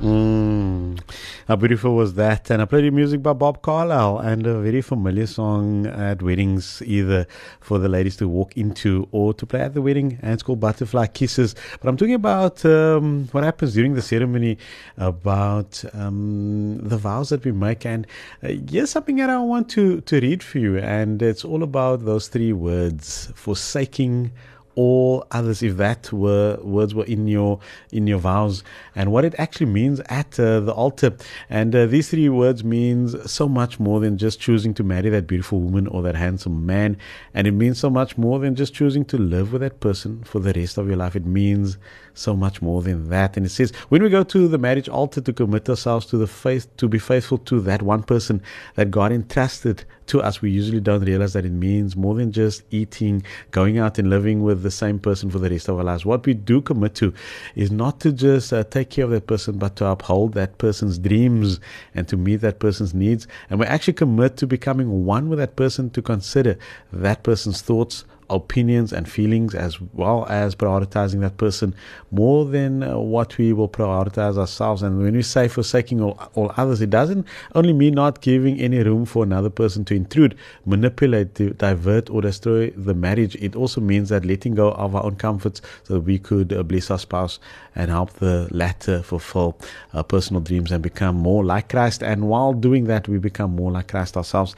Mm. 0.00 1.00
How 1.48 1.56
beautiful 1.56 1.94
was 1.94 2.14
that? 2.14 2.50
And 2.50 2.60
I 2.60 2.66
played 2.66 2.92
music 2.92 3.22
by 3.22 3.32
Bob 3.32 3.62
Carlisle 3.62 4.18
and 4.18 4.46
a 4.46 4.60
very 4.60 4.82
familiar 4.82 5.26
song 5.26 5.86
at 5.86 6.22
weddings, 6.22 6.82
either 6.84 7.26
for 7.60 7.78
the 7.78 7.88
ladies 7.88 8.16
to 8.16 8.28
walk 8.28 8.56
into 8.56 9.08
or 9.10 9.32
to 9.34 9.46
play 9.46 9.60
at 9.60 9.72
the 9.72 9.80
wedding. 9.80 10.18
And 10.20 10.34
it's 10.34 10.42
called 10.42 10.60
Butterfly 10.60 11.06
Kisses. 11.06 11.54
But 11.80 11.88
I'm 11.88 11.96
talking 11.96 12.14
about 12.14 12.62
um, 12.66 13.28
what 13.32 13.42
happens 13.42 13.72
during 13.72 13.94
the 13.94 14.02
ceremony, 14.02 14.58
about 14.98 15.82
um, 15.94 16.78
the 16.78 16.98
vows 16.98 17.30
that 17.30 17.44
we 17.44 17.52
make. 17.52 17.86
And 17.86 18.06
uh, 18.42 18.48
here's 18.68 18.90
something 18.90 19.16
that 19.16 19.30
I 19.30 19.38
want 19.38 19.70
to, 19.70 20.02
to 20.02 20.20
read 20.20 20.42
for 20.42 20.58
you. 20.58 20.78
And 20.78 21.22
it's 21.22 21.44
all 21.44 21.62
about 21.62 22.04
those 22.04 22.28
three 22.28 22.52
words 22.52 23.32
forsaking 23.34 24.32
all 24.76 25.26
others 25.32 25.62
if 25.62 25.76
that 25.78 26.12
were 26.12 26.58
words 26.62 26.94
were 26.94 27.04
in 27.06 27.26
your 27.26 27.58
in 27.90 28.06
your 28.06 28.18
vows. 28.18 28.62
And 28.94 29.10
what 29.10 29.24
it 29.24 29.34
actually 29.38 29.66
means 29.66 30.00
at 30.06 30.38
uh, 30.38 30.60
the 30.60 30.72
altar. 30.72 31.16
And 31.50 31.74
uh, 31.74 31.86
these 31.86 32.10
three 32.10 32.28
words 32.28 32.62
means 32.62 33.30
so 33.30 33.48
much 33.48 33.80
more 33.80 33.98
than 34.00 34.18
just 34.18 34.38
choosing 34.38 34.74
to 34.74 34.84
marry 34.84 35.10
that 35.10 35.26
beautiful 35.26 35.60
woman 35.60 35.86
or 35.88 36.02
that 36.02 36.14
handsome 36.14 36.64
man. 36.64 36.96
And 37.34 37.46
it 37.46 37.52
means 37.52 37.78
so 37.78 37.90
much 37.90 38.16
more 38.16 38.38
than 38.38 38.54
just 38.54 38.74
choosing 38.74 39.04
to 39.06 39.18
live 39.18 39.52
with 39.52 39.62
that 39.62 39.80
person 39.80 40.22
for 40.22 40.38
the 40.38 40.52
rest 40.52 40.78
of 40.78 40.86
your 40.86 40.96
life. 40.96 41.16
It 41.16 41.26
means 41.26 41.78
so 42.14 42.34
much 42.34 42.62
more 42.62 42.82
than 42.82 43.08
that. 43.10 43.36
And 43.36 43.44
it 43.44 43.50
says, 43.50 43.72
when 43.88 44.02
we 44.02 44.08
go 44.08 44.22
to 44.24 44.48
the 44.48 44.58
marriage 44.58 44.88
altar 44.88 45.20
to 45.20 45.32
commit 45.32 45.68
ourselves 45.68 46.06
to 46.06 46.16
the 46.16 46.26
faith, 46.26 46.74
to 46.76 46.88
be 46.88 46.98
faithful 46.98 47.38
to 47.38 47.60
that 47.60 47.82
one 47.82 48.02
person 48.02 48.42
that 48.74 48.90
God 48.90 49.12
entrusted 49.12 49.84
to 50.08 50.22
us, 50.22 50.40
we 50.40 50.50
usually 50.50 50.80
don't 50.80 51.04
realize 51.04 51.32
that 51.32 51.44
it 51.44 51.52
means 51.52 51.96
more 51.96 52.14
than 52.14 52.32
just 52.32 52.62
eating, 52.70 53.22
going 53.50 53.78
out 53.78 53.98
and 53.98 54.10
living 54.10 54.42
with 54.42 54.62
the 54.62 54.70
same 54.70 54.98
person 54.98 55.30
for 55.30 55.38
the 55.38 55.50
rest 55.50 55.68
of 55.68 55.78
our 55.78 55.84
lives. 55.84 56.04
What 56.04 56.26
we 56.26 56.34
do 56.34 56.60
commit 56.60 56.94
to 56.96 57.12
is 57.54 57.70
not 57.70 58.00
to 58.00 58.12
just 58.12 58.52
uh, 58.52 58.64
take 58.64 58.90
care 58.90 59.04
of 59.04 59.10
that 59.10 59.26
person, 59.26 59.58
but 59.58 59.76
to 59.76 59.86
uphold 59.86 60.34
that 60.34 60.58
person's 60.58 60.98
dreams 60.98 61.60
and 61.94 62.06
to 62.08 62.16
meet 62.16 62.36
that 62.36 62.58
person's 62.58 62.94
needs. 62.94 63.26
And 63.50 63.60
we 63.60 63.66
actually 63.66 63.94
commit 63.94 64.36
to 64.38 64.46
becoming 64.46 65.04
one 65.04 65.28
with 65.28 65.38
that 65.38 65.56
person 65.56 65.90
to 65.90 66.02
consider 66.02 66.58
that 66.92 67.22
person's 67.22 67.62
thoughts, 67.62 68.04
opinions 68.30 68.92
and 68.92 69.08
feelings 69.08 69.54
as 69.54 69.80
well 69.80 70.26
as 70.28 70.54
prioritizing 70.54 71.20
that 71.20 71.36
person 71.36 71.74
more 72.10 72.44
than 72.44 72.82
uh, 72.82 72.98
what 72.98 73.36
we 73.38 73.52
will 73.52 73.68
prioritize 73.68 74.36
ourselves. 74.36 74.82
And 74.82 75.00
when 75.02 75.14
we 75.14 75.22
say 75.22 75.48
forsaking 75.48 76.00
all, 76.00 76.30
all 76.34 76.52
others 76.56 76.80
it 76.80 76.90
doesn't 76.90 77.26
only 77.54 77.72
mean 77.72 77.94
not 77.94 78.20
giving 78.20 78.58
any 78.60 78.82
room 78.82 79.04
for 79.04 79.22
another 79.22 79.50
person 79.50 79.84
to 79.86 79.94
intrude 79.94 80.36
manipulate 80.64 81.34
to 81.36 81.50
divert 81.50 82.10
or 82.10 82.22
destroy 82.22 82.70
the 82.70 82.94
marriage. 82.94 83.36
It 83.36 83.56
also 83.56 83.80
means 83.80 84.08
that 84.08 84.24
letting 84.24 84.54
go 84.54 84.72
of 84.72 84.94
our 84.94 85.04
own 85.04 85.16
comforts 85.16 85.62
so 85.84 85.94
that 85.94 86.00
we 86.00 86.18
could 86.18 86.52
uh, 86.52 86.62
bless 86.62 86.90
our 86.90 86.98
spouse 86.98 87.38
and 87.74 87.90
help 87.90 88.12
the 88.14 88.48
latter 88.50 89.02
fulfill 89.02 89.56
our 89.94 90.04
personal 90.04 90.42
dreams 90.42 90.72
and 90.72 90.82
become 90.82 91.16
more 91.16 91.44
like 91.44 91.68
Christ. 91.68 92.02
And 92.02 92.28
while 92.28 92.52
doing 92.52 92.84
that 92.84 93.08
we 93.08 93.18
become 93.18 93.54
more 93.54 93.70
like 93.70 93.88
Christ 93.88 94.16
ourselves. 94.16 94.54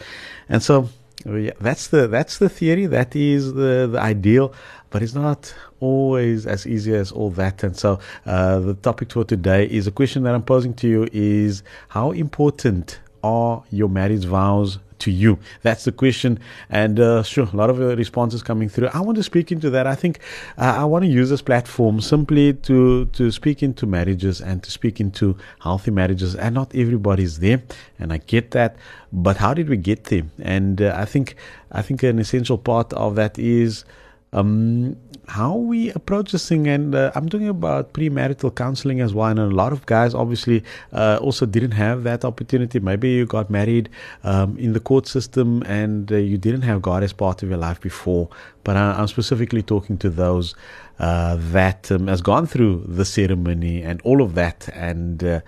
And 0.49 0.63
so 0.63 0.89
yeah, 1.27 1.53
that's 1.61 1.89
the 1.89 2.07
that's 2.07 2.39
the 2.39 2.49
theory. 2.49 2.87
That 2.87 3.17
is 3.17 3.55
the 3.55 3.89
the 3.91 3.99
ideal, 4.01 4.53
but 4.91 5.03
it's 5.03 5.15
not 5.15 5.53
always 5.81 6.47
as 6.47 6.67
easy 6.67 6.95
as 6.95 7.11
all 7.13 7.31
that. 7.31 7.63
And 7.65 7.77
so, 7.77 7.99
uh, 8.25 8.61
the 8.61 8.75
topic 8.75 9.13
for 9.13 9.25
today 9.25 9.67
is 9.67 9.87
a 9.87 9.91
question 9.91 10.23
that 10.25 10.35
I'm 10.35 10.43
posing 10.45 10.75
to 10.75 10.89
you: 10.89 11.09
is 11.13 11.63
how 11.89 12.13
important 12.13 13.01
are 13.23 13.65
your 13.71 13.89
marriage 13.89 14.25
vows 14.25 14.79
to 15.01 15.11
you? 15.11 15.39
That's 15.63 15.85
the 15.85 15.93
question. 15.93 16.39
And 16.71 17.01
uh, 17.01 17.23
sure, 17.23 17.49
a 17.53 17.57
lot 17.57 17.71
of 17.71 17.79
responses 17.79 18.43
coming 18.43 18.69
through. 18.69 18.89
I 18.89 19.01
want 19.01 19.17
to 19.17 19.23
speak 19.23 19.53
into 19.53 19.71
that. 19.71 19.87
I 19.87 19.95
think 19.95 20.21
uh, 20.57 20.77
I 20.79 20.85
want 20.85 21.05
to 21.05 21.11
use 21.11 21.31
this 21.31 21.43
platform 21.43 22.01
simply 22.01 22.55
to 22.55 23.07
to 23.07 23.31
speak 23.31 23.63
into 23.63 23.87
marriages 23.87 24.41
and 24.41 24.63
to 24.63 24.71
speak 24.71 25.01
into 25.01 25.37
healthy 25.61 25.91
marriages. 25.91 26.35
And 26.35 26.55
not 26.55 26.75
everybody's 26.75 27.39
there, 27.39 27.63
and 27.99 28.13
I 28.13 28.19
get 28.19 28.51
that. 28.53 28.77
But 29.13 29.39
how 29.39 29.55
did 29.55 29.69
we 29.69 29.77
get 29.77 30.05
there? 30.05 30.25
And 30.41 30.83
uh, 30.83 30.95
I 30.97 31.05
think 31.05 31.37
I 31.73 31.83
think 31.83 32.03
an 32.03 32.19
essential 32.19 32.59
part 32.59 32.93
of 32.93 33.15
that 33.17 33.39
is 33.39 33.85
um, 34.33 34.97
how 35.29 35.55
we 35.55 35.91
approach 35.93 36.33
this 36.33 36.49
thing. 36.49 36.67
And 36.67 36.95
uh, 36.95 37.13
I'm 37.15 37.29
talking 37.29 37.49
about 37.49 37.93
premarital 37.93 38.55
counseling 38.55 39.01
as 39.01 39.15
well. 39.15 39.29
And 39.29 39.39
a 39.39 39.47
lot 39.47 39.73
of 39.73 39.87
guys 39.87 40.15
obviously 40.15 40.65
uh, 40.93 41.19
also 41.21 41.47
didn't 41.47 41.73
have 41.73 42.03
that 42.05 42.25
opportunity. 42.25 42.81
Maybe 42.81 43.11
you 43.11 43.27
got 43.27 43.51
married 43.51 43.89
um, 44.25 44.57
in 44.59 44.73
the 44.73 44.81
court 44.81 45.07
system 45.07 45.63
and 45.67 46.11
uh, 46.11 46.17
you 46.17 46.39
didn't 46.39 46.63
have 46.63 46.83
God 46.83 47.03
as 47.03 47.13
part 47.13 47.43
of 47.43 47.49
your 47.49 47.59
life 47.59 47.81
before. 47.81 48.29
But 48.65 48.77
I, 48.77 49.01
am 49.01 49.09
specifically 49.09 49.63
talking 49.63 49.99
to 49.99 50.11
those 50.11 50.55
uh, 50.99 51.37
that 51.39 51.91
um, 51.93 52.07
has 52.09 52.21
gone 52.21 52.47
through 52.47 52.85
the 52.87 53.05
ceremony 53.05 53.83
and 53.83 54.01
all 54.03 54.23
of 54.23 54.35
that. 54.35 54.69
And 54.75 55.23
uh, 55.23 55.41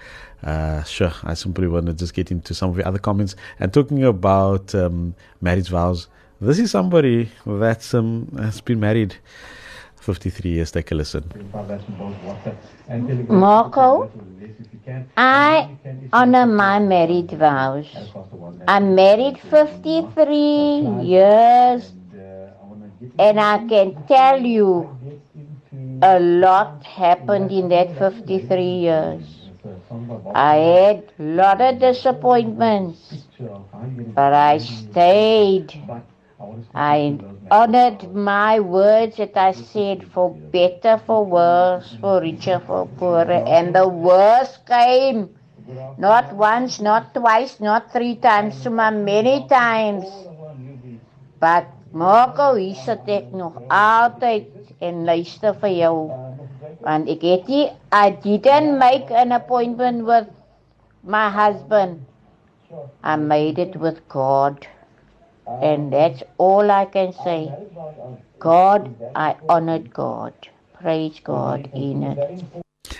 uh, 0.42 0.82
sure, 0.84 1.12
I 1.24 1.34
simply 1.34 1.68
want 1.68 1.86
to 1.86 1.92
just 1.92 2.14
get 2.14 2.30
into 2.30 2.54
some 2.54 2.70
of 2.70 2.76
the 2.76 2.86
other 2.86 2.98
comments 2.98 3.34
and 3.58 3.72
talking 3.72 4.04
about 4.04 4.74
um, 4.74 5.14
marriage 5.40 5.68
vows. 5.68 6.08
This 6.40 6.58
is 6.58 6.70
somebody 6.70 7.28
that's 7.44 7.92
um, 7.92 8.26
has 8.38 8.62
been 8.62 8.80
married 8.80 9.14
53 9.96 10.50
years. 10.50 10.70
Take 10.72 10.90
a 10.90 10.94
listen. 10.94 11.22
Marco, 13.28 14.10
I 15.18 15.68
honor 16.14 16.46
my 16.46 16.78
married 16.78 17.30
vows. 17.32 17.86
I'm 18.66 18.94
married 18.94 19.38
53 19.38 20.26
years, 21.02 21.92
and 23.18 23.38
I 23.38 23.58
can 23.68 24.02
tell 24.06 24.40
you 24.40 24.96
a 26.00 26.18
lot 26.18 26.82
happened 26.84 27.52
in 27.52 27.68
that 27.68 27.98
53 27.98 28.62
years. 28.64 29.22
I 30.34 30.54
had 30.56 31.12
a 31.18 31.22
lot 31.22 31.60
of 31.60 31.78
disappointments, 31.80 33.26
but 34.14 34.32
I 34.32 34.56
stayed. 34.56 35.74
I 36.74 37.18
honored 37.50 38.14
my 38.14 38.60
words 38.60 39.16
that 39.16 39.36
I 39.36 39.52
said 39.52 40.04
for 40.12 40.30
better, 40.30 40.98
for 41.06 41.24
worse, 41.24 41.96
for 42.00 42.20
richer, 42.20 42.60
for 42.66 42.86
poorer, 42.86 43.42
and 43.46 43.74
the 43.74 43.88
worst 43.88 44.66
came. 44.66 45.28
Not 45.98 46.32
once, 46.34 46.80
not 46.80 47.14
twice, 47.14 47.60
not 47.60 47.92
three 47.92 48.16
times, 48.16 48.66
maar 48.68 48.92
many 48.92 49.46
times. 49.48 50.06
But 51.38 51.66
Marco, 51.92 52.54
sit 52.74 53.08
ek 53.08 53.32
nog 53.32 53.56
altyd 53.68 54.46
en 54.78 55.04
luister 55.04 55.54
vir 55.62 55.72
jou. 55.74 55.96
Want 56.84 57.08
ek 57.10 57.22
het 57.26 57.48
nie, 57.50 57.66
I 57.92 58.10
didn't 58.10 58.78
make 58.78 59.10
an 59.10 59.32
appointment 59.32 60.06
with 60.06 60.28
my 61.02 61.28
husband. 61.30 62.06
I 63.02 63.16
made 63.16 63.58
it 63.58 63.76
with 63.76 64.06
God. 64.08 64.66
And 65.62 65.92
that's 65.92 66.22
all 66.38 66.70
I 66.70 66.84
can 66.86 67.12
say. 67.12 67.52
God, 68.38 68.94
I 69.14 69.36
honored 69.48 69.92
God. 69.92 70.32
Praise 70.80 71.20
God 71.22 71.70
in 71.74 72.02
it. 72.02 72.44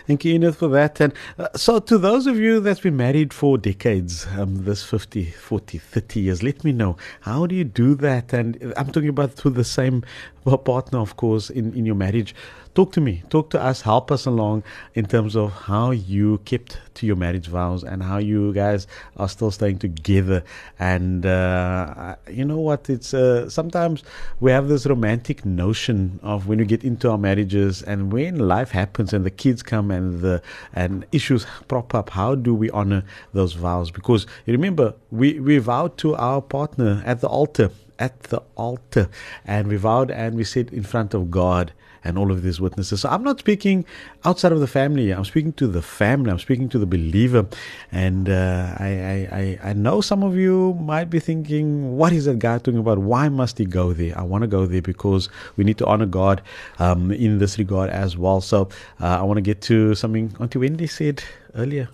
Thank 0.07 0.25
you, 0.25 0.35
Enid, 0.35 0.57
for 0.57 0.69
that. 0.69 1.01
And 1.01 1.13
uh, 1.39 1.49
so, 1.55 1.79
to 1.79 1.97
those 1.97 2.27
of 2.27 2.37
you 2.37 2.61
that's 2.61 2.81
been 2.81 2.97
married 2.97 3.33
for 3.33 3.57
decades, 3.57 4.27
um, 4.37 4.65
this 4.65 4.83
50, 4.83 5.27
40, 5.27 5.79
30 5.79 6.21
years, 6.21 6.43
let 6.43 6.65
me 6.65 6.73
know 6.73 6.97
how 7.21 7.47
do 7.47 7.55
you 7.55 7.65
do 7.65 7.95
that? 7.97 8.33
And 8.33 8.75
I'm 8.77 8.91
talking 8.91 9.09
about 9.09 9.37
to 9.37 9.51
the 9.51 9.65
same 9.65 10.03
partner, 10.45 10.99
of 10.99 11.17
course, 11.17 11.51
in, 11.51 11.75
in 11.75 11.87
your 11.87 11.95
marriage 11.95 12.35
talk 12.75 12.93
to 12.93 13.01
me, 13.01 13.23
talk 13.31 13.51
to 13.51 13.61
us, 13.61 13.83
help 13.83 14.13
us 14.13 14.27
along 14.27 14.63
in 14.95 15.05
terms 15.05 15.35
of 15.35 15.53
how 15.53 15.91
you 15.91 16.39
kept 16.45 16.79
to 16.95 17.07
your 17.07 17.17
marriage 17.17 17.49
vows 17.49 17.83
and 17.83 18.03
how 18.03 18.19
you 18.19 18.53
guys 18.53 18.87
are 19.17 19.29
still 19.29 19.51
staying 19.51 19.79
together. 19.79 20.43
And 20.79 21.27
uh, 21.27 22.17
you 22.31 22.45
know 22.45 22.59
what? 22.59 22.89
It's 22.89 23.13
uh, 23.13 23.49
sometimes 23.51 24.03
we 24.41 24.51
have 24.53 24.69
this 24.69 24.87
romantic 24.87 25.45
notion 25.45 26.21
of 26.23 26.47
when 26.47 26.59
we 26.59 26.65
get 26.65 26.85
into 26.85 27.11
our 27.11 27.19
marriages 27.19 27.83
and 27.83 28.13
when 28.13 28.39
life 28.39 28.71
happens 28.71 29.13
and 29.13 29.25
the 29.25 29.31
kids 29.31 29.63
come 29.63 29.91
and 29.91 30.21
the 30.21 30.43
and 30.73 31.07
issues 31.13 31.47
prop 31.69 31.95
up. 31.95 32.11
How 32.11 32.35
do 32.35 32.55
we 32.55 32.71
honor 32.71 33.05
those 33.33 33.55
vows? 33.55 33.91
Because 33.91 34.27
remember, 34.47 34.95
we 35.11 35.41
we 35.41 35.59
vowed 35.59 35.97
to 35.99 36.15
our 36.17 36.41
partner 36.41 37.03
at 37.05 37.21
the 37.21 37.29
altar 37.29 37.71
at 38.01 38.19
the 38.25 38.43
altar 38.57 39.09
and 39.45 39.69
we 39.69 39.77
vowed 39.77 40.11
and 40.11 40.35
we 40.35 40.43
said 40.43 40.73
in 40.73 40.83
front 40.83 41.15
of 41.15 41.31
God 41.31 41.73
and 42.03 42.17
all 42.17 42.31
of 42.31 42.43
these 42.43 42.61
witnesses. 42.61 43.03
So 43.03 43.09
I'm 43.09 43.23
not 43.23 43.39
speaking 43.41 43.85
outside 44.25 44.53
of 44.53 44.61
the 44.61 44.67
family. 44.67 45.11
I'm 45.11 45.25
speaking 45.25 45.53
to 45.55 45.67
the 45.67 45.83
family. 45.83 46.31
I'm 46.31 46.39
speaking 46.39 46.69
to 46.71 46.79
the 46.79 46.87
believer. 46.87 47.47
And 47.93 48.29
uh, 48.29 48.75
I, 48.79 49.59
I, 49.63 49.71
I 49.71 49.73
know 49.75 50.01
some 50.01 50.23
of 50.23 50.35
you 50.35 50.75
might 50.81 51.11
be 51.11 51.21
thinking, 51.21 51.97
what 51.99 52.13
is 52.13 52.25
that 52.25 52.39
guy 52.39 52.59
talking 52.59 52.81
about? 52.81 52.99
Why 52.99 53.29
must 53.29 53.59
he 53.59 53.67
go 53.67 53.93
there? 53.93 54.19
I 54.19 54.23
want 54.23 54.43
to 54.43 54.49
go 54.49 54.67
there 54.67 54.83
because 54.83 55.29
we 55.57 55.65
need 55.65 55.79
to 55.79 55.87
honor 55.87 56.07
God 56.07 56.43
um, 56.79 57.11
in 57.13 57.39
this 57.39 57.59
regard 57.59 57.91
as 57.91 58.17
well. 58.17 58.41
So 58.41 58.71
uh, 59.01 59.21
I 59.21 59.23
want 59.23 59.37
to 59.37 59.43
get 59.43 59.61
to 59.63 59.95
something 59.95 60.35
Auntie 60.41 60.59
Wendy 60.59 60.87
said 60.87 61.23
earlier. 61.55 61.91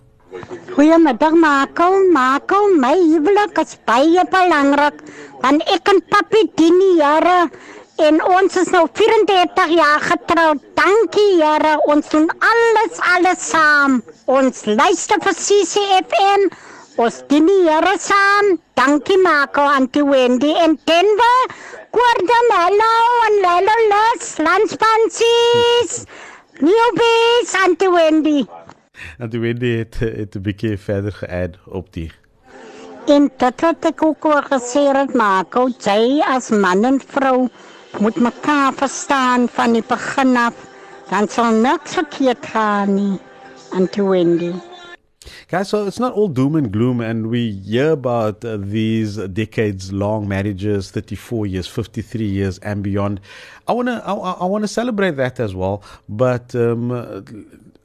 Goeiemiddag 0.76 1.32
Makel, 1.32 1.94
Makel, 2.12 2.76
my 2.76 2.94
huwelik 2.94 3.56
is 3.64 3.78
baie 3.88 4.22
belangrik 4.28 5.00
want 5.42 5.64
ek 5.72 5.88
en 5.92 6.02
papi 6.12 6.42
dien 6.56 6.78
jare 6.98 7.38
En 7.96 8.18
ons 8.28 8.56
is 8.60 8.68
nou 8.74 8.82
34 8.92 9.70
jaar 9.72 10.02
getroud. 10.04 10.58
Dankie 10.76 11.38
Here, 11.40 11.78
ons 11.88 12.10
doen 12.12 12.26
alles 12.48 12.98
alles 13.14 13.46
saam. 13.52 14.02
Ons 14.28 14.66
luister 14.68 15.22
vir 15.24 15.32
CCFM. 15.32 16.44
Ons 17.00 17.22
dien 17.30 17.48
die 17.48 17.62
Here 17.64 17.94
saam. 18.08 18.52
Dankie 18.76 19.16
Marco 19.24 19.64
Auntie 19.64 20.04
Wendy 20.04 20.52
en 20.66 20.76
Denver. 20.84 21.56
Gordon, 21.96 22.52
hallo 22.58 22.92
en 23.30 23.40
hallo 23.48 23.80
los. 23.94 24.30
Lanspansies. 24.44 26.04
Newbies, 26.60 27.56
Auntie 27.64 27.92
Wendy. 27.96 28.38
Auntie 29.20 29.40
Wendy 29.40 29.76
het, 29.76 29.98
het 29.98 30.36
'n 30.36 30.42
bietjie 30.42 30.78
verder 30.78 31.12
geadd 31.12 31.58
op 31.64 31.92
die 31.92 32.12
En 33.06 33.28
dit 33.38 33.60
wat 33.62 33.84
ek 33.86 34.02
ook 34.02 34.24
al 34.26 34.40
gesê 34.42 34.80
het, 34.90 35.12
Marco, 35.14 35.68
jy 35.78 36.18
as 36.26 36.48
man 36.50 36.82
en 36.84 36.96
vrou 36.98 37.48
moet 38.02 38.16
mekaar 38.18 38.72
verstaan 38.74 39.46
van 39.48 39.76
die 39.78 39.84
begin 39.86 40.34
af. 40.36 40.58
Dan 41.10 41.28
sal 41.30 41.52
niks 41.54 41.94
verkeerd 41.94 42.46
gaan 42.50 42.94
nie. 42.94 43.18
Auntie 43.78 44.02
Wendy. 44.02 44.50
Guys, 45.48 45.68
so 45.68 45.86
it's 45.86 45.98
not 45.98 46.12
all 46.12 46.28
doom 46.28 46.56
and 46.56 46.72
gloom, 46.72 47.00
and 47.00 47.28
we 47.28 47.52
hear 47.52 47.92
about 47.92 48.44
uh, 48.44 48.56
these 48.58 49.16
decades 49.28 49.92
long 49.92 50.28
marriages 50.28 50.90
34 50.90 51.46
years, 51.46 51.66
53 51.66 52.24
years, 52.24 52.58
and 52.58 52.82
beyond. 52.82 53.20
I 53.68 53.72
want 53.72 53.88
to 53.88 54.02
I, 54.04 54.12
I 54.12 54.44
want 54.44 54.62
to 54.64 54.68
celebrate 54.68 55.12
that 55.12 55.40
as 55.40 55.54
well, 55.54 55.82
but 56.08 56.54
um, 56.54 56.92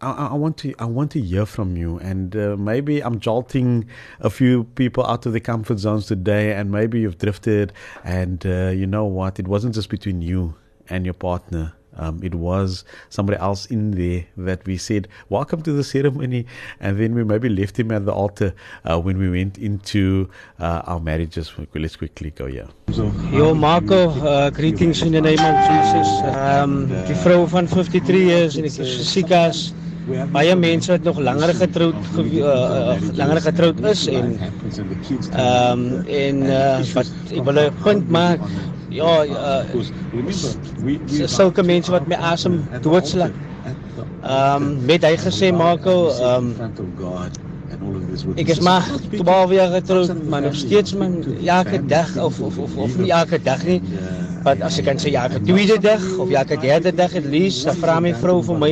I, 0.01 0.27
I, 0.27 0.33
want 0.33 0.57
to 0.57 0.73
I 0.79 0.85
want 0.85 1.11
to 1.11 1.21
hear 1.21 1.45
from 1.45 1.77
you, 1.77 1.99
and 1.99 2.35
uh, 2.35 2.55
maybe 2.57 3.01
I'm 3.03 3.19
jolting 3.19 3.87
a 4.19 4.29
few 4.29 4.63
people 4.75 5.05
out 5.05 5.25
of 5.25 5.33
the 5.33 5.39
comfort 5.39 5.79
zones 5.79 6.07
today, 6.07 6.53
and 6.53 6.71
maybe 6.71 6.99
you've 7.01 7.17
drifted, 7.17 7.73
and 8.03 8.45
uh, 8.45 8.69
you 8.69 8.87
know 8.87 9.05
what? 9.05 9.39
It 9.39 9.47
wasn't 9.47 9.75
just 9.75 9.89
between 9.89 10.21
you 10.21 10.55
and 10.89 11.05
your 11.05 11.13
partner. 11.13 11.73
Um, 11.97 12.23
it 12.23 12.35
was 12.35 12.83
somebody 13.09 13.37
else 13.39 13.65
in 13.65 13.91
there 13.91 14.25
that 14.37 14.65
we 14.65 14.77
said, 14.77 15.07
Welcome 15.29 15.61
to 15.63 15.73
the 15.73 15.83
ceremony. 15.83 16.45
And 16.79 16.99
then 16.99 17.15
we 17.15 17.23
maybe 17.23 17.49
left 17.49 17.77
him 17.77 17.91
at 17.91 18.05
the 18.05 18.13
altar 18.13 18.53
uh, 18.85 18.99
when 18.99 19.17
we 19.17 19.29
went 19.29 19.57
into 19.57 20.29
uh, 20.59 20.81
our 20.85 20.99
marriages. 20.99 21.53
Let's 21.73 21.95
quickly 21.95 22.31
go 22.31 22.47
here. 22.47 22.67
Yo, 23.31 23.53
Marco, 23.53 24.09
uh, 24.21 24.49
greetings 24.49 25.01
in 25.01 25.13
the 25.13 25.21
name 25.21 25.39
of 25.39 25.55
Jesus. 25.67 26.07
Um, 26.35 26.87
die 27.07 27.15
vrou 27.15 27.47
van 27.47 27.67
53 27.67 28.25
years 28.25 28.57
en 28.57 28.67
ek 28.67 28.81
is 28.83 28.97
siek 29.11 29.31
baie 30.33 30.55
mense 30.57 30.89
wat 30.91 31.03
nog 31.05 31.19
langer 31.21 31.53
getroud 31.55 31.95
uh, 32.17 32.25
uh, 32.41 32.95
langer 33.15 33.41
getroud 33.41 33.81
is 33.85 34.07
en 34.09 34.33
um, 35.37 35.83
en 36.07 36.41
uh, 36.49 36.79
wat 36.95 37.11
ek 37.29 37.45
wil 37.45 37.61
punt 37.85 38.09
maak 38.09 38.41
ja, 38.91 39.25
uh, 39.25 39.63
sulke 41.27 41.63
mense 41.63 41.91
wat 41.91 42.07
my 42.07 42.15
asem 42.31 42.61
doodslag. 42.81 43.31
Ehm 44.21 44.63
um, 44.63 44.85
met 44.85 45.05
hy 45.05 45.15
gesê 45.17 45.51
Marco, 45.55 46.09
ehm 46.13 46.51
ek 48.35 48.49
is 48.53 48.59
maar 48.59 48.85
12 49.09 49.51
jaar 49.55 49.71
getroud, 49.73 50.27
maar 50.29 50.41
nog 50.41 50.55
steeds 50.55 50.93
man 50.93 51.23
elke 51.45 51.85
dag 51.85 52.17
of 52.17 52.39
of 52.39 52.57
of, 52.57 52.75
of 52.75 52.97
nie 52.97 53.11
elke 53.11 53.39
dag 53.41 53.63
nie. 53.65 53.81
Maar 54.43 54.61
as 54.65 54.77
ek 54.81 54.87
kan 54.89 55.01
sê 55.01 55.13
elke 55.13 55.41
tweede 55.45 55.77
dag 55.81 56.01
of 56.17 56.29
elke 56.29 56.57
derde 56.61 56.93
dag 56.93 57.13
het 57.17 57.25
lees, 57.25 57.63
dan 57.63 57.77
vra 57.77 57.99
my 58.01 58.13
vrou 58.21 58.39
vir 58.45 58.57
my, 58.57 58.71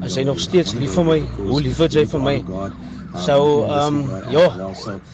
as 0.00 0.14
sy 0.18 0.22
nog 0.26 0.40
steeds 0.40 0.74
lief 0.78 0.94
vir 0.98 1.06
my, 1.08 1.18
hoe 1.50 1.60
lief 1.66 1.82
is 1.86 1.98
sy 1.98 2.06
vir 2.14 2.22
my? 2.26 2.36
So 3.18 3.66
um, 3.66 4.06
ja, 4.30 4.46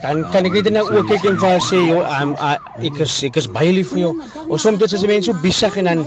dan 0.03 0.25
kan 0.33 0.45
ek 0.45 0.59
net 0.59 0.73
nou 0.77 0.85
ook 0.93 1.09
kyk 1.09 1.25
en 1.31 1.39
vir 1.41 1.61
sê 1.65 1.81
joh, 1.81 2.05
um, 2.05 2.35
uh, 2.37 2.57
ek 2.85 3.01
is 3.01 3.15
ek 3.25 3.39
is 3.41 3.49
baie 3.49 3.73
lief 3.73 3.95
vir 3.95 4.03
jou. 4.07 4.13
Ons 4.47 4.67
soms 4.69 4.81
dit 4.83 4.97
is 4.99 5.07
mense 5.09 5.33
so 5.33 5.45
besig 5.45 5.79
en 5.81 5.89
dan 5.89 6.03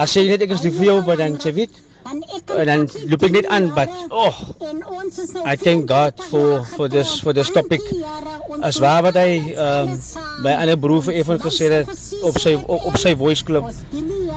as 0.00 0.16
jy 0.16 0.24
net 0.30 0.46
ek 0.46 0.56
is 0.56 0.64
lief 0.64 0.78
vir 0.80 0.88
jou, 0.92 1.00
maar 1.04 1.20
dan 1.20 1.36
sê 1.42 1.52
weet 1.56 1.84
en 2.04 2.66
dan 2.68 2.82
loop 3.08 3.24
ek 3.24 3.32
net 3.32 3.46
aan 3.52 3.70
but 3.76 3.88
oh 4.12 4.34
I 5.48 5.56
thank 5.56 5.88
God 5.88 6.12
for 6.28 6.64
for 6.76 6.88
this 6.88 7.16
for 7.24 7.32
this 7.32 7.50
topic 7.50 7.80
as 8.60 8.78
waar 8.82 9.02
wat 9.06 9.16
hy 9.16 9.56
um, 9.56 9.96
by 10.44 10.52
ander 10.52 10.76
beroepe 10.76 11.14
effe 11.16 11.38
gesê 11.46 11.70
het 11.72 11.88
op 12.22 12.36
sy 12.40 12.54
op, 12.60 12.84
op 12.92 12.96
sy 13.00 13.14
voice 13.16 13.44
club 13.44 13.70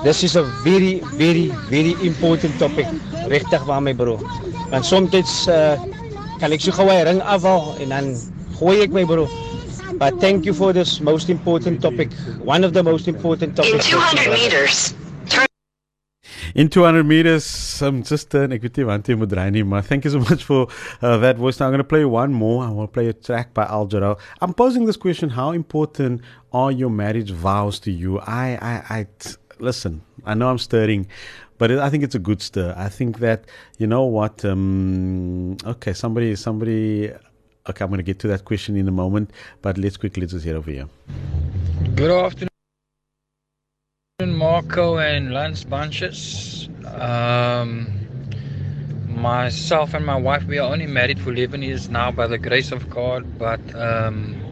this 0.05 0.23
is 0.23 0.37
a 0.39 0.45
very 0.63 1.03
very 1.19 1.51
very 1.67 1.95
important 2.07 2.55
topic 2.61 2.87
regtig 3.27 3.67
waar 3.67 3.83
my 3.83 3.93
bro 3.93 4.15
want 4.71 4.87
soms 4.87 5.35
uh, 5.51 5.75
kan 6.39 6.53
ek 6.53 6.61
so 6.61 6.71
gou 6.71 6.89
'n 6.89 7.05
ring 7.07 7.21
afhaal 7.21 7.75
en 7.81 7.89
dan 7.89 8.05
gooi 8.59 8.81
ek 8.85 8.91
my 8.91 9.03
bro. 9.03 9.27
But 9.97 10.19
thank 10.21 10.45
you 10.45 10.53
for 10.53 10.73
this 10.73 11.01
most 11.01 11.29
important 11.29 11.81
topic. 11.81 12.13
One 12.43 12.63
of 12.63 12.73
the 12.73 12.83
most 12.83 13.07
important 13.07 13.55
topics. 13.55 13.87
In 13.87 13.97
200 13.97 14.29
meters. 14.29 14.93
In 16.53 16.69
200 16.69 17.03
meters, 17.03 17.81
um, 17.81 18.03
just 18.03 18.33
an 18.33 18.51
equity 18.51 18.83
Mudraini. 18.83 19.85
Thank 19.85 20.05
you 20.05 20.11
so 20.11 20.19
much 20.19 20.43
for 20.43 20.67
uh, 21.01 21.17
that 21.17 21.37
voice. 21.37 21.59
Now 21.59 21.67
I'm 21.67 21.71
going 21.71 21.79
to 21.79 21.83
play 21.83 22.05
one 22.05 22.33
more. 22.33 22.63
I 22.63 22.69
want 22.69 22.89
to 22.89 22.93
play 22.93 23.07
a 23.07 23.13
track 23.13 23.53
by 23.53 23.65
Al 23.65 23.87
Jarreau. 23.87 24.17
I'm 24.41 24.53
posing 24.53 24.85
this 24.85 24.97
question: 24.97 25.29
How 25.29 25.51
important 25.51 26.21
are 26.53 26.71
your 26.71 26.89
marriage 26.89 27.31
vows 27.31 27.79
to 27.81 27.91
you? 27.91 28.19
I, 28.19 28.57
I, 28.61 28.97
I 28.99 29.07
listen. 29.59 30.01
I 30.25 30.33
know 30.33 30.49
I'm 30.49 30.57
stirring, 30.57 31.07
but 31.57 31.71
I 31.71 31.89
think 31.89 32.03
it's 32.03 32.15
a 32.15 32.19
good 32.19 32.41
stir. 32.41 32.73
I 32.77 32.89
think 32.89 33.19
that 33.19 33.45
you 33.77 33.87
know 33.87 34.03
what. 34.05 34.43
Um, 34.45 35.57
okay, 35.65 35.93
somebody, 35.93 36.35
somebody. 36.35 37.11
Okay, 37.69 37.83
I'm 37.83 37.89
going 37.89 37.97
to 37.97 38.03
get 38.03 38.19
to 38.19 38.27
that 38.29 38.45
question 38.45 38.77
in 38.77 38.87
a 38.87 38.91
moment, 38.91 39.31
but 39.61 39.77
let's 39.77 39.97
quickly 39.97 40.25
just 40.25 40.45
hear 40.45 40.55
over 40.55 40.71
here. 40.71 40.87
Good 41.95 42.11
afternoon, 42.11 42.49
Marco 44.37 44.97
and 44.97 45.33
Lance 45.33 45.63
Bunches. 45.63 46.69
Um, 46.85 47.91
myself 49.07 49.93
and 49.93 50.05
my 50.05 50.15
wife, 50.15 50.45
we 50.45 50.59
are 50.59 50.71
only 50.71 50.87
married 50.87 51.19
for 51.19 51.31
11 51.33 51.61
years 51.61 51.89
now 51.89 52.11
by 52.11 52.27
the 52.27 52.37
grace 52.37 52.71
of 52.71 52.89
God, 52.89 53.37
but. 53.37 53.59
Um, 53.75 54.46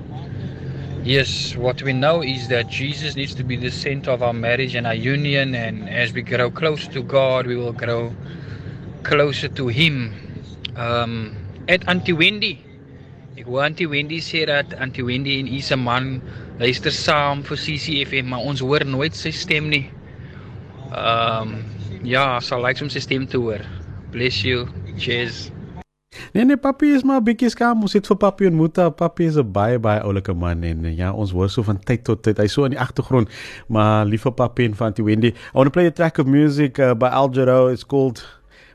Yes, 1.05 1.55
what 1.55 1.83
we 1.83 1.93
know 1.93 2.23
is 2.23 2.47
that 2.47 2.67
Jesus 2.67 3.15
needs 3.15 3.35
to 3.35 3.43
be 3.43 3.55
the 3.55 3.69
center 3.69 4.09
of 4.09 4.23
our 4.23 4.33
marriage 4.33 4.73
and 4.73 4.87
our 4.87 4.95
union, 4.95 5.53
and 5.53 5.87
as 5.87 6.11
we 6.11 6.23
grow 6.23 6.49
closer 6.49 6.91
to 6.93 7.03
God, 7.03 7.45
we 7.45 7.55
will 7.55 7.73
grow 7.73 8.11
closer 9.03 9.47
to 9.49 9.67
Him. 9.67 10.15
Um, 10.75 11.35
at 11.69 11.87
Auntie 11.87 12.17
Wendy, 12.17 12.57
ek 13.37 13.45
hoor 13.45 13.67
Auntie 13.67 13.85
Wendy 13.85 14.17
sê 14.17 14.47
dat 14.49 14.73
Auntie 14.81 15.05
Wendy 15.05 15.37
en 15.37 15.45
Isa 15.45 15.77
man 15.77 16.23
luister 16.57 16.89
saam 16.89 17.45
vir 17.45 17.61
CCFM, 17.61 18.33
maar 18.33 18.41
ons 18.41 18.65
hoor 18.65 18.81
nooit 18.89 19.13
sy 19.13 19.29
stem 19.29 19.69
nie. 19.69 19.85
Um, 20.89 21.59
ja, 22.01 22.39
sal 22.41 22.65
like 22.65 22.81
om 22.81 22.89
sy 22.89 23.05
stem 23.05 23.29
te 23.29 23.37
hoor. 23.37 23.61
Bless 24.09 24.41
you. 24.41 24.65
Cheers. 24.97 25.51
Nee 26.33 26.45
nee, 26.45 26.57
papi 26.57 26.93
is 26.95 27.03
maar 27.03 27.23
bietjie 27.23 27.49
skaam. 27.49 27.81
Ons 27.81 27.93
het 27.93 28.07
vir 28.07 28.17
papi 28.17 28.47
ontmoet. 28.47 28.79
Papi 28.95 29.25
is 29.25 29.37
'n 29.37 29.51
baie 29.51 29.79
baie 29.79 30.01
oulike 30.01 30.33
man 30.33 30.63
en 30.63 30.95
ja, 30.95 31.11
ons 31.13 31.31
hoor 31.31 31.49
so 31.49 31.63
van 31.63 31.79
tyd 31.79 32.03
tot 32.03 32.23
tyd. 32.23 32.37
Hy's 32.37 32.53
so 32.53 32.63
in 32.63 32.71
die 32.71 32.79
agtergrond, 32.79 33.29
maar 33.67 34.05
lief 34.05 34.25
papi 34.35 34.65
en 34.65 34.75
van 34.75 34.91
die 34.91 35.03
Wendy. 35.03 35.27
I 35.27 35.53
want 35.53 35.67
to 35.67 35.71
play 35.71 35.85
a 35.85 35.91
track 35.91 36.17
of 36.17 36.25
music 36.25 36.79
uh, 36.79 36.93
by 36.93 37.07
Al 37.07 37.29
Jarreau. 37.29 37.71
It's 37.71 37.83
called 37.83 38.25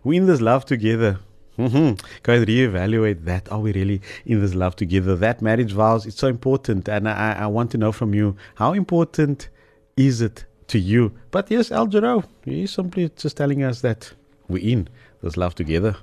We 0.03 0.17
in 0.17 0.27
this 0.27 0.41
love 0.41 0.65
together. 0.65 1.19
Mm-hmm. 1.59 1.95
Can 2.23 2.41
we 2.41 2.47
reevaluate 2.47 3.25
that? 3.27 3.53
Are 3.53 3.61
we 3.61 3.73
really 3.73 4.01
in 4.25 4.41
this 4.41 4.55
love 4.55 4.77
together? 4.77 5.15
That 5.15 5.43
marriage 5.43 5.73
vows, 5.73 6.07
it's 6.07 6.17
so 6.17 6.29
important. 6.29 6.89
And 6.89 7.07
I, 7.07 7.33
I 7.33 7.47
want 7.49 7.71
to 7.73 7.79
know 7.79 7.93
from 7.93 8.15
you, 8.15 8.35
how 8.55 8.73
important 8.73 9.51
is 9.97 10.23
it 10.23 10.47
to 10.69 10.79
you? 10.79 11.13
But 11.31 11.51
yes, 11.51 11.71
Al 11.71 11.87
Jarreau, 11.87 12.25
he's 12.47 12.73
simply 12.73 13.11
just 13.15 13.37
telling 13.37 13.63
us 13.63 13.83
that 13.83 14.15
we're 14.49 14.67
in 14.67 14.89
this 15.23 15.37
love 15.37 15.55
together. 15.55 15.97